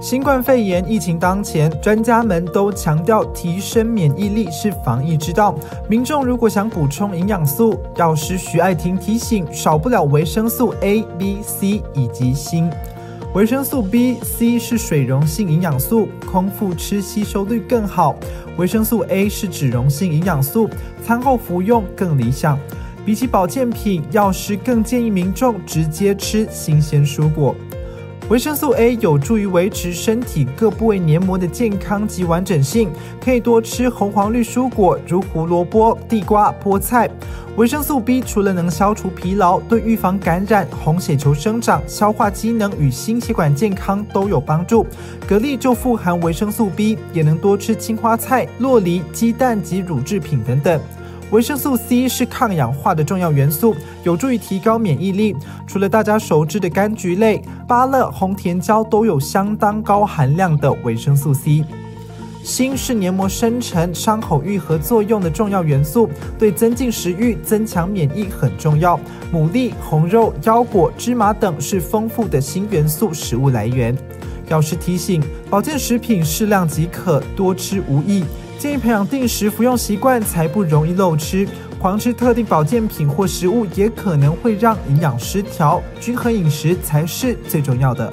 [0.00, 5.54] 新冠肺炎疫情当前，专家们都强调提升免疫力是防疫之道。
[5.90, 12.70] 民众如果想补充营养素，药师徐爱婷提醒，少不了维生素 A、B、C 以及锌。
[13.34, 18.16] 维生素 B、C 是水溶性营养素，空腹吃吸收率更好。
[18.56, 20.66] 维生素 A 是脂溶性营养素，
[21.04, 22.58] 餐后服用更理想。
[23.04, 27.54] 比起保健品，药师更建议民众直接吃新鲜蔬果。
[28.30, 32.88] 维生素 A 有助于维持身体各部位黏膜的健康及完整性，
[33.20, 37.10] 可以多吃红黄绿蔬果，如胡萝卜、地瓜、菠菜。
[37.56, 44.86] 维生素 B 除了能消除疲劳，对预防感染、红血球生长、消化机能与心血管健康都有帮助。
[45.26, 50.80] 蛤蜊就富含维生素 B，也能多吃青花菜、洛梨、鸡蛋及乳制品等等。
[51.30, 55.36] 维生素 C 是抗氧化的重要元素，有助于提高免疫力。
[55.64, 61.64] 除了大家熟知的柑橘类，芭乐、红甜椒都有相当高含量的维生素 C。
[62.42, 68.98] 锌是黏膜生成、伤口愈合作用的重要元素，对增进食欲、增强免疫很重要。
[69.32, 73.96] 牡蛎、红肉、腰果、芝麻等是丰富的锌元素食物来源。
[74.48, 78.24] 药师提醒：保健食品适量即可，多吃无益。
[78.60, 81.48] 建议培养定时服用习惯，才不容易漏吃。
[81.78, 85.82] 狂吃特定保健品或食物，也可能会让营养失调。
[85.98, 88.12] 均衡饮食才是最重要的。